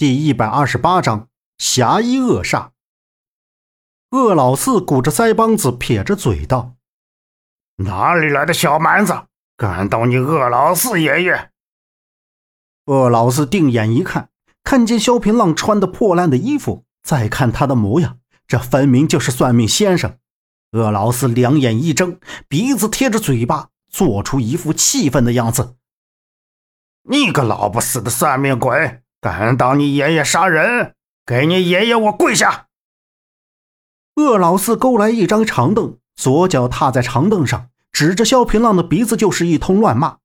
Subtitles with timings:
[0.00, 1.28] 第一百二十八章
[1.58, 2.70] 侠医恶煞。
[4.08, 6.76] 鄂老四鼓着腮帮子，撇着嘴道
[7.84, 9.24] ：“哪里来的小蛮子，
[9.58, 11.50] 敢动你鄂老四爷爷？”
[12.88, 14.30] 鄂老四定眼一看，
[14.64, 20.16] 看见萧平浪穿的破烂的衣服，再看他的模样，这分明就是算命先生。
[20.70, 25.76] 鄂老四两眼一睁，鼻子贴着嘴巴，做出一副气愤的样子
[27.04, 30.94] ：“你个老不死的算命鬼！”敢挡你爷爷杀人，
[31.26, 32.68] 给你爷爷我跪下！
[34.14, 40.18] 鄂老四勾来一张长凳，左脚踏在长凳上，指着萧平浪的鼻子就是一通乱骂。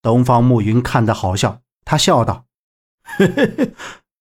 [0.00, 2.46] 东方暮云看得好笑，他笑道
[3.02, 3.74] ：“嘿嘿嘿，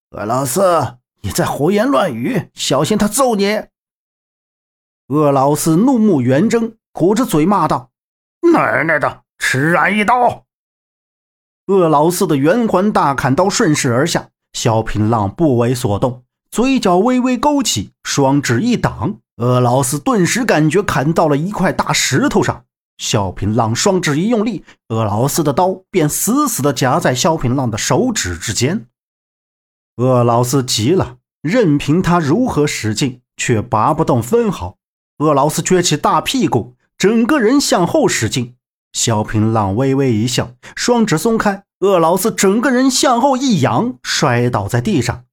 [0.09, 3.67] 鄂老四，你在胡言乱语，小心他揍你！”
[5.07, 7.91] 鄂老四怒目圆睁，鼓着嘴骂道
[8.51, 10.45] ：“奶奶的，吃俺一刀！”
[11.67, 22.63] 鄂老四的圆环大砍刀顺势而下，萧平浪不为所动，嘴角微微勾起，双指一挡，鄂老四顿时感觉砍到了一块大石头上。
[22.97, 28.85] 萧平浪双指一用力，鄂老四的刀便死死地夹在萧平浪的手指之间。
[29.97, 34.77] 鄂老四急了，任凭他如何使劲，却拔不动分毫。
[35.17, 38.55] 鄂老四撅起大屁股，整个人向后使劲。
[38.93, 45.25] 萧平浪微微一笑，双指松开，鄂老四整个人向后一仰，摔倒在地上。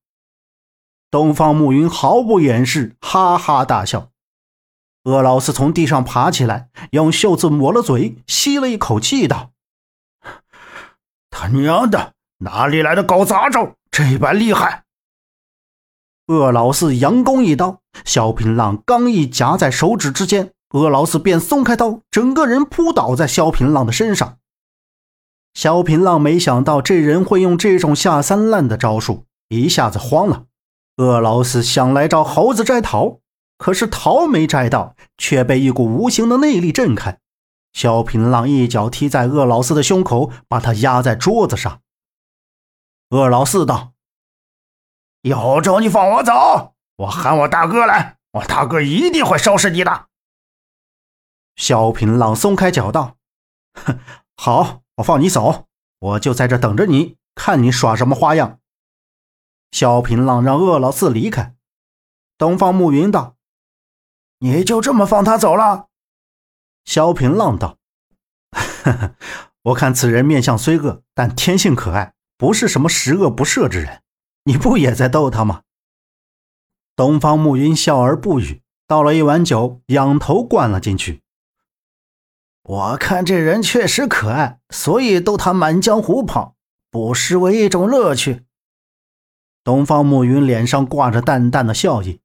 [1.10, 4.10] 东方暮云毫不掩饰，哈哈大笑。
[5.04, 9.52] 鄂老四从地上爬起来，用袖子抹了嘴，吸了一口气，道
[11.30, 14.84] ：“他娘的，哪里来的狗杂种，这般厉害！”
[16.26, 20.52] 鄂老四佯攻一刀，萧平浪刚一夹在手指之间。
[20.74, 24.38] 鄂老四便松开刀，整个人扑倒在萧平浪的身上。
[25.52, 30.46] 萧平浪没想到这人会用这种下三滥的招数，一下子慌了。
[30.96, 33.20] 鄂老四想来找猴子摘桃，
[33.56, 37.20] 可是桃没摘到，却被一股无形的内力震开。
[37.72, 41.82] 萧平浪一脚踢在鄂老四的胸口，把他压在桌子上。
[43.10, 43.92] 鄂老四道
[45.22, 50.06] ：“有种你放我走，我喊我大哥来，我大哥一定会收拾你的。”
[51.56, 53.16] 萧平浪松开脚道
[53.74, 53.98] ：“哼，
[54.36, 55.66] 好，我放你走，
[55.98, 58.60] 我就在这等着你，看你耍什么花样。”
[59.70, 61.56] 萧平浪让鄂老四离开。
[62.38, 63.36] 东方暮云道
[64.40, 65.88] ：“你就这么放他走了？”
[66.84, 67.78] 萧平浪道
[68.50, 69.14] ：“呵呵，
[69.62, 74.02] 我看此人面相虽恶，但天性可爱，不是什么十恶不赦之人。
[74.44, 75.62] 你不也在逗他吗？”
[76.94, 81.23] 东方暮云笑而不语，倒了一碗酒，仰头灌了进去。
[82.64, 86.54] 我看这人确实可爱，所以逗他满江湖跑，
[86.90, 88.44] 不失为一种乐趣。
[89.62, 92.20] 东方暮云脸上挂着淡淡的笑意。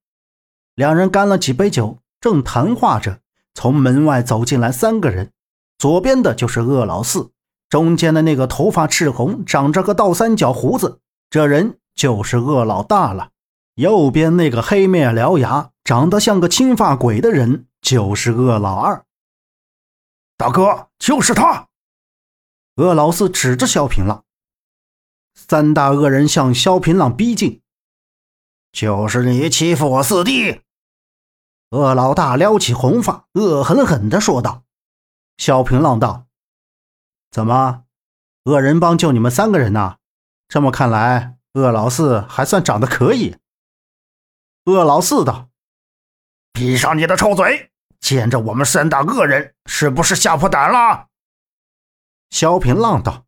[0.76, 3.20] 两人干了几杯酒，正谈话着，
[3.54, 5.32] 从门外走进来三个人。
[5.78, 7.32] 左边的就是鄂老四，
[7.70, 13.32] 中间的那个头发赤红，长着个倒三角胡子，这人就是鄂老大了。
[13.76, 19.04] 右边那个黑面獠牙，长得像个青发鬼的人，就是鄂老二。
[20.40, 21.68] 大哥，就是他！
[22.76, 24.24] 鄂老四指着萧平浪，
[25.36, 27.62] 三大恶人向萧平浪逼近。
[28.72, 30.62] 就是你欺负我四弟！
[31.72, 34.64] 鄂老大撩起红发，恶狠狠地说道。
[35.36, 36.28] 萧平浪道
[37.32, 37.84] ：“怎么，
[38.46, 39.98] 恶人帮就你们三个人呐？
[40.48, 43.36] 这么看来，鄂老四还算长得可以。”
[44.64, 45.50] 鄂老四道
[46.54, 47.69] ：“闭上你的臭嘴！”
[48.00, 51.08] 见着我们三大恶人，是不是吓破胆了？
[52.30, 53.26] 萧平浪道：“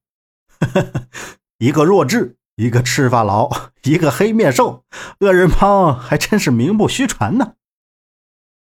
[1.58, 3.50] 一个弱智，一个赤发佬，
[3.84, 4.84] 一个黑面兽，
[5.20, 7.54] 恶人帮还真是名不虚传呢。”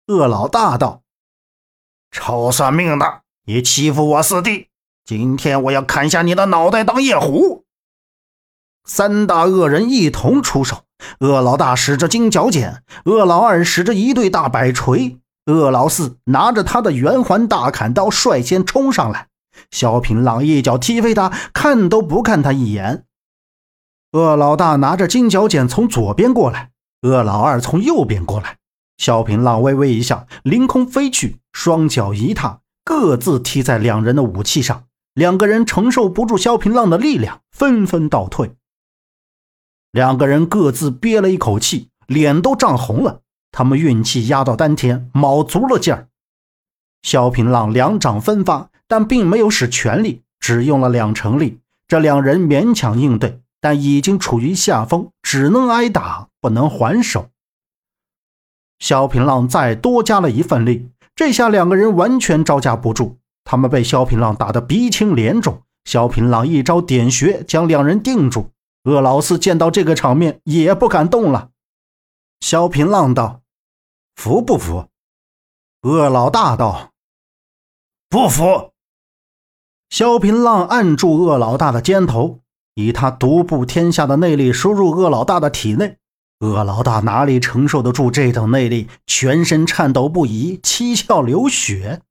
[0.08, 1.04] 恶老大道
[2.12, 4.70] ：“臭算命的，你欺负我四弟，
[5.04, 7.66] 今天我要砍下你的脑袋当夜壶！”
[8.86, 10.86] 三大恶人一同出手，
[11.20, 15.20] 恶老大使着金角剪，恶老二使着一对大摆锤。
[15.46, 19.28] 鄂老四拿着他的圆环大砍刀，率先冲上来。
[19.72, 23.06] 萧平浪一脚踢飞他，看都不看他一眼。
[24.12, 26.72] 鄂老大拿着金角剪从左边过来，
[27.02, 28.58] 鄂老二从右边过来。
[28.98, 34.86] 萧平浪微微一笑，凌空飞去，双脚一踏，各自踢在两人的武器上。
[35.14, 38.56] 两个人承受不住萧平浪的力量，纷纷倒退。
[39.92, 43.22] 两个人各自憋了一口气，脸都涨红了。
[43.58, 46.10] 他们运气压到丹田，卯足了劲儿。
[47.04, 51.62] 萧平浪两掌分发，但并没有使全力，只用了两成力。
[51.88, 57.30] 这两人勉强应对，但已经处于下风，只能挨打，不能还手。
[58.80, 63.16] 萧平浪再多加了一份力，这下两个人完全招架不住，
[63.46, 65.62] 他们被萧平浪打得鼻青脸肿。
[65.86, 68.50] 萧平浪一招点穴，将两人定住。
[68.84, 71.52] 鄂老四见到这个场面，也不敢动了。
[72.42, 73.40] 萧平浪道
[74.16, 74.90] ：“服不服？”
[75.84, 76.92] 恶老大道
[78.10, 78.72] ：“不服。”
[79.90, 82.42] 萧平浪按住恶老大的肩头，
[82.74, 85.98] 以他独步天下的内力输入恶老大的体内。
[86.40, 92.02] 恶老大哪里承受得住这等内力，全身颤抖不已，七窍流血。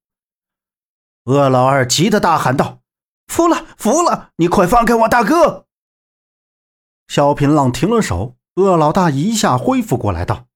[1.24, 2.80] 恶老二急得大喊道。
[3.26, 4.30] 服了，服了！
[4.36, 5.66] 你快放开我大哥！
[7.08, 10.46] 萧平浪停了手，恶老大一下恢复过来，道：“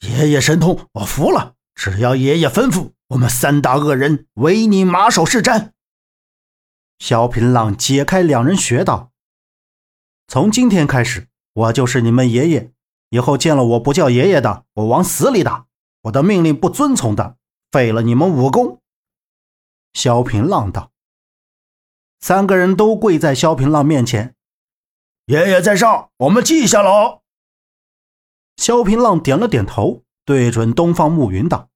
[0.00, 1.54] 爷爷神通，我服了。
[1.74, 5.72] 只要爷爷吩咐，我们三大恶人为你马首是瞻。”
[6.98, 9.12] 萧平浪解开两人穴道
[10.28, 12.72] ：“从今天开始，我就是你们爷爷。
[13.10, 15.66] 以后见了我不叫爷爷的，我往死里打！
[16.02, 17.36] 我的命令不遵从的，
[17.70, 18.80] 废了你们武功。”
[19.92, 20.90] 萧平浪道。
[22.20, 24.34] 三个人都跪在萧平浪面前，
[25.26, 27.22] 爷爷在上，我们记下了。
[28.56, 31.68] 萧平浪点了点头，对准东方暮云道：“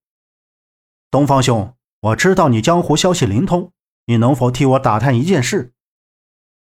[1.11, 3.73] 东方兄，我知道你江湖消息灵通，
[4.07, 5.73] 你能否替我打探一件事？”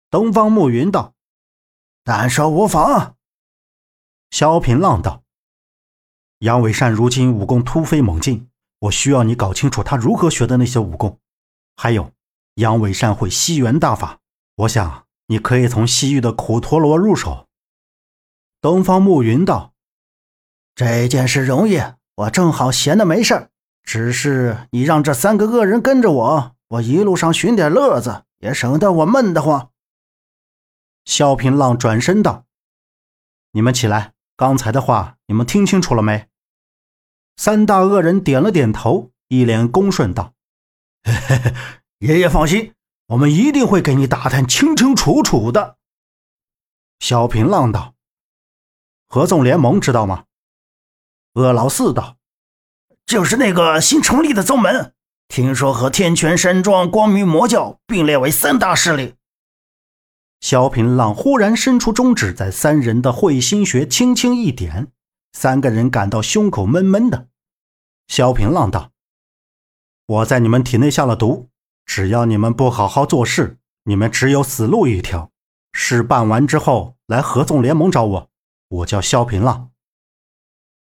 [0.09, 1.13] 东方暮云道
[2.03, 3.15] ：“但说无妨。”
[4.31, 5.23] 萧平浪道
[6.39, 11.19] ：“杨伟善如今武功突飞猛进，我需要你搞清楚他如何学的那些武功，
[11.75, 12.11] 还有。”
[12.55, 14.19] 杨伟善会西元大法，
[14.55, 17.47] 我想你可以从西域的苦陀罗入手。
[18.59, 19.73] 东方暮云道
[20.79, 21.77] ：“这件事容易，
[22.15, 23.49] 我正好闲的没事
[23.83, 29.71] 只是你让这三个恶人跟着我，我一路上寻点乐子，也省得我闷得慌。”
[31.03, 32.45] 萧平浪转身道
[33.51, 36.29] ：“你们起来，刚才的话你们听清楚了没？”
[37.35, 40.33] 三大恶人点了点头，一脸恭顺道
[41.03, 41.53] ：“嘿嘿。
[41.99, 42.73] ”爷爷放心，
[43.07, 45.75] 我们一定会给你打探清清楚楚的。
[46.99, 47.95] 萧平浪道
[49.09, 50.23] ：“合纵联盟知道吗？”
[51.33, 52.17] 鄂老四道
[53.05, 54.93] ：“就是那个新成立的宗门，
[55.27, 59.15] 听说和天泉山庄、光明魔教并列为三大势力。”
[60.41, 64.87] 萧平浪忽然伸出中指，在三人的会心穴轻轻一点，
[65.33, 67.27] 三个人感到胸口闷闷的。
[68.07, 68.91] 萧平浪道
[70.07, 71.49] ：“我在你们体内下了毒。”
[71.85, 75.31] 只要你们不好好做事，你们只有死路一条。
[75.73, 78.29] 事办完之后，来合纵联盟找我。
[78.67, 79.71] 我叫萧平浪。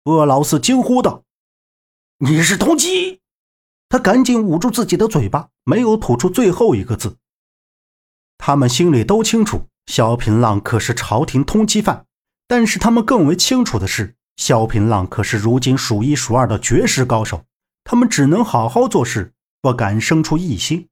[0.05, 1.25] 鄂老四惊呼道
[2.19, 3.19] ：“你是通缉！”
[3.91, 7.19] 他赶紧捂住自己的嘴巴，没有吐出最后一个字。
[8.39, 12.07] 他们心里都清楚，萧平浪可是朝廷通缉犯，
[12.49, 17.45] 但是他们更为清楚的是，萧平浪可是如今数一数二的绝世高手。
[17.85, 20.89] 他们只能好好做事，不敢生出异心。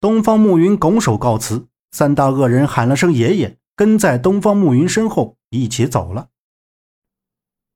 [0.00, 6.29] 东方暮云拱手告辞，三大恶人喊了声“爷爷”，跟在东方暮云身后一起走了。